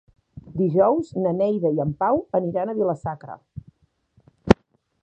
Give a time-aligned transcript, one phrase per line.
[0.61, 3.39] Dijous na Neida i en Pau aniran a Vila-sacra.